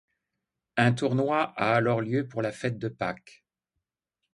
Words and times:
Un 0.77 0.93
tournoi 0.93 1.53
a 1.55 1.75
alors 1.75 2.01
lieu 2.01 2.27
pour 2.27 2.41
la 2.41 2.51
fête 2.51 2.79
de 2.79 2.87
Pâques. 2.87 3.43